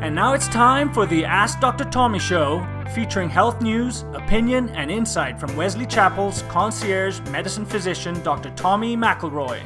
[0.00, 1.84] And now it's time for the Ask Dr.
[1.84, 8.50] Tommy Show, featuring health news, opinion, and insight from Wesley Chapel's concierge medicine physician, Dr.
[8.50, 9.60] Tommy McElroy.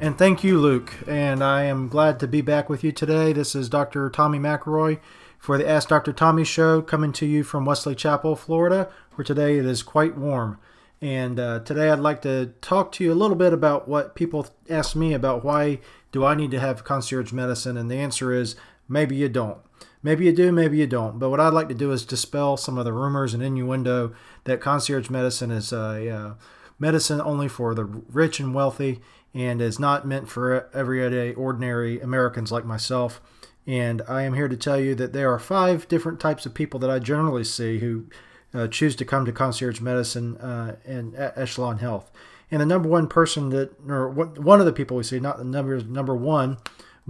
[0.00, 0.94] And thank you, Luke.
[1.06, 3.34] And I am glad to be back with you today.
[3.34, 4.08] This is Dr.
[4.08, 4.98] Tommy McElroy
[5.38, 6.14] for the Ask Dr.
[6.14, 10.58] Tommy show, coming to you from Wesley Chapel, Florida, where today it is quite warm.
[11.02, 14.46] And uh, today I'd like to talk to you a little bit about what people
[14.70, 15.80] ask me about why
[16.10, 17.76] do I need to have concierge medicine?
[17.76, 18.56] And the answer is
[18.90, 19.58] maybe you don't.
[20.02, 21.18] Maybe you do, maybe you don't.
[21.18, 24.60] But what I'd like to do is dispel some of the rumors and innuendo that
[24.60, 26.34] concierge medicine is a uh,
[26.78, 29.00] medicine only for the rich and wealthy
[29.32, 33.20] and is not meant for everyday, ordinary Americans like myself.
[33.66, 36.80] And I am here to tell you that there are five different types of people
[36.80, 38.06] that I generally see who
[38.52, 42.10] uh, choose to come to concierge medicine uh, and Echelon Health.
[42.50, 45.44] And the number one person that, or one of the people we see, not the
[45.44, 46.56] number number one,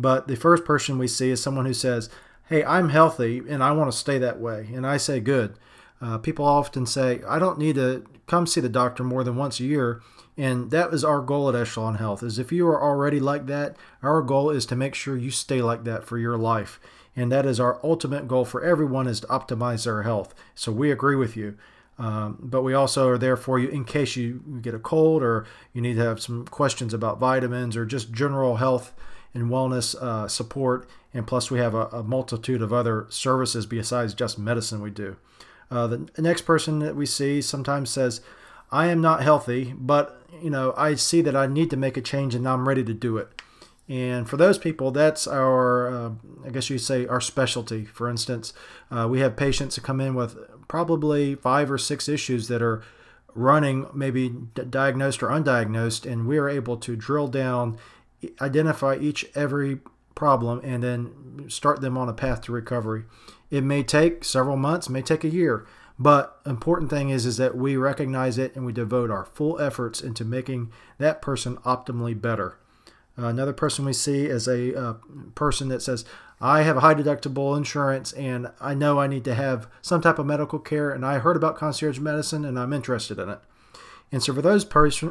[0.00, 2.08] but the first person we see is someone who says,
[2.48, 5.54] "Hey, I'm healthy and I want to stay that way." And I say, "Good."
[6.00, 9.60] Uh, people often say, "I don't need to come see the doctor more than once
[9.60, 10.00] a year."
[10.36, 12.22] And that is our goal at Echelon Health.
[12.22, 15.60] Is if you are already like that, our goal is to make sure you stay
[15.60, 16.80] like that for your life.
[17.14, 20.34] And that is our ultimate goal for everyone is to optimize their health.
[20.54, 21.56] So we agree with you.
[21.98, 25.44] Um, but we also are there for you in case you get a cold or
[25.74, 28.94] you need to have some questions about vitamins or just general health
[29.34, 30.88] and wellness uh, support.
[31.12, 35.16] And plus, we have a, a, multitude of other services besides just medicine we do.
[35.70, 38.20] Uh, the next person that we see sometimes says,
[38.72, 42.00] I am not healthy, but you know, I see that I need to make a
[42.00, 43.28] change and I'm ready to do it.
[43.88, 46.10] And for those people, that's our, uh,
[46.46, 47.84] I guess you'd say, our specialty.
[47.84, 48.52] For instance,
[48.88, 50.36] uh, we have patients that come in with
[50.68, 52.82] probably five or six issues that are
[53.34, 57.78] running, maybe diagnosed or undiagnosed, and we are able to drill down,
[58.40, 59.80] identify each every
[60.14, 63.04] problem, and then start them on a path to recovery.
[63.50, 65.66] It may take several months, may take a year.
[65.98, 70.00] But important thing is is that we recognize it and we devote our full efforts
[70.00, 72.58] into making that person optimally better.
[73.18, 74.94] Uh, another person we see is a uh,
[75.34, 76.06] person that says,
[76.40, 80.18] I have a high deductible insurance and I know I need to have some type
[80.18, 83.40] of medical care and I heard about concierge medicine and I'm interested in it.
[84.12, 84.66] And so for those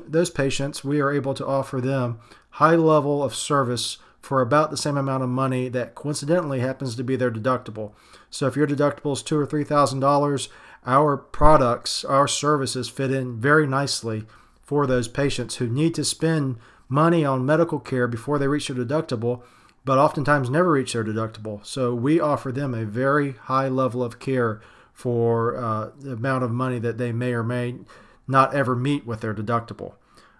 [0.07, 2.19] those patients, we are able to offer them
[2.51, 7.03] high level of service for about the same amount of money that coincidentally happens to
[7.03, 7.93] be their deductible.
[8.29, 10.49] So if your deductible is two or three thousand dollars,
[10.85, 14.25] our products, our services fit in very nicely
[14.61, 16.57] for those patients who need to spend
[16.89, 19.41] money on medical care before they reach their deductible,
[19.85, 21.65] but oftentimes never reach their deductible.
[21.65, 24.61] So we offer them a very high level of care
[24.93, 27.75] for uh, the amount of money that they may or may
[28.29, 29.93] not ever meet with their deductible.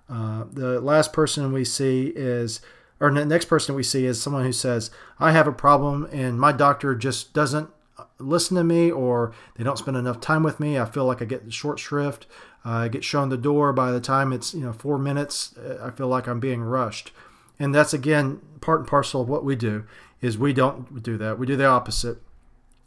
[0.10, 2.62] Uh, the last person we see is,
[3.00, 6.40] or the next person we see is someone who says, I have a problem and
[6.40, 7.70] my doctor just doesn't
[8.18, 10.80] listen to me or they don't spend enough time with me.
[10.80, 12.26] I feel like I get short shrift.
[12.64, 15.56] I get shown the door by the time it's you know four minutes.
[15.58, 17.12] Uh, I feel like I'm being rushed,
[17.58, 19.86] and that's again part and parcel of what we do.
[20.22, 21.40] Is we don't do that.
[21.40, 22.18] We do the opposite.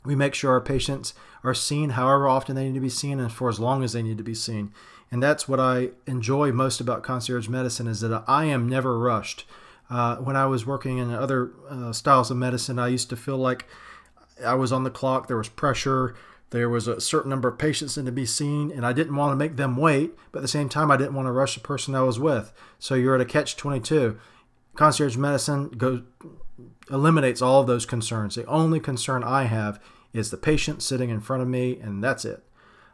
[0.04, 1.14] We make sure our patients
[1.44, 4.02] are seen however often they need to be seen and for as long as they
[4.02, 4.72] need to be seen.
[5.10, 9.44] And that's what I enjoy most about concierge medicine is that I am never rushed.
[9.90, 13.36] Uh, when I was working in other uh, styles of medicine, I used to feel
[13.36, 13.66] like
[14.44, 15.28] I was on the clock.
[15.28, 16.14] There was pressure.
[16.48, 19.32] There was a certain number of patients in to be seen, and I didn't want
[19.32, 20.12] to make them wait.
[20.30, 22.52] But at the same time, I didn't want to rush the person I was with.
[22.78, 24.18] So you're at a catch 22.
[24.74, 26.02] Concierge medicine goes
[26.90, 28.34] eliminates all of those concerns.
[28.34, 29.80] The only concern I have
[30.12, 32.44] is the patient sitting in front of me, and that's it.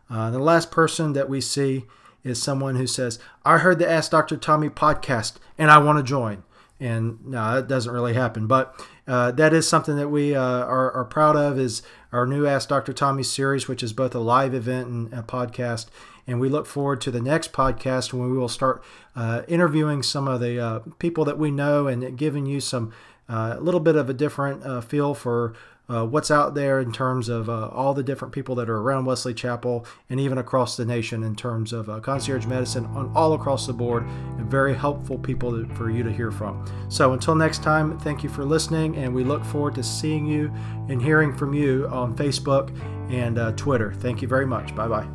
[0.09, 1.85] Uh, the last person that we see
[2.25, 4.37] is someone who says, I heard the Ask Dr.
[4.37, 6.43] Tommy podcast and I want to join
[6.81, 8.47] and no, that doesn't really happen.
[8.47, 8.75] But
[9.07, 11.83] uh, that is something that we uh, are, are, proud of is
[12.13, 12.93] our new Ask Dr.
[12.93, 15.87] Tommy series, which is both a live event and a podcast.
[16.27, 18.85] And we look forward to the next podcast when we will start
[19.17, 22.93] uh, interviewing some of the uh, people that we know and giving you some
[23.29, 25.55] a little bit of a different uh, feel for
[25.89, 29.07] uh, what's out there in terms of uh, all the different people that are around
[29.07, 33.33] Wesley Chapel and even across the nation in terms of uh, concierge medicine on all
[33.33, 36.65] across the board and very helpful people for you to hear from.
[36.91, 40.53] So until next time, thank you for listening and we look forward to seeing you
[40.89, 42.71] and hearing from you on Facebook
[43.11, 43.95] and uh, Twitter.
[43.95, 44.75] Thank you very much.
[44.75, 45.09] Bye bye.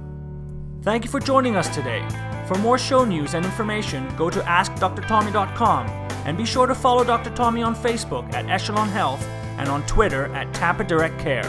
[0.82, 2.06] Thank you for joining us today.
[2.48, 7.30] For more show news and information, go to AskDrTommy.com and be sure to follow Dr.
[7.32, 9.24] Tommy on Facebook at Echelon Health
[9.58, 11.44] and on Twitter at Tampa Direct Care.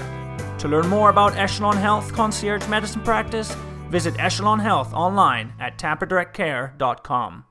[0.59, 3.55] To learn more about Echelon Health Concierge Medicine Practice,
[3.89, 7.45] visit Echelon Health online at tampadirectcare.com.